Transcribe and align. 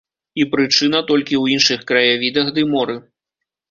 І 0.43 0.47
прычына 0.53 1.03
толькі 1.13 1.35
ў 1.39 1.45
іншых 1.59 1.87
краявідах 1.95 2.53
ды 2.61 2.69
моры. 2.77 3.03